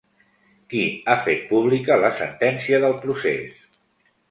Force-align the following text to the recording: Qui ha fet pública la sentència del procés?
Qui 0.71 0.85
ha 1.05 1.17
fet 1.27 1.43
pública 1.51 1.99
la 2.05 2.11
sentència 2.23 2.83
del 2.87 2.99
procés? 3.07 3.57